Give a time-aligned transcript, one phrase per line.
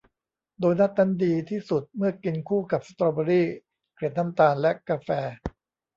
[0.59, 3.47] โดนัทนั้นดีที่สุดเมื่อกินคู่กับสตรอเบอร์รี่
[3.95, 5.09] เกล็ดน้ำตาล และกาแฟ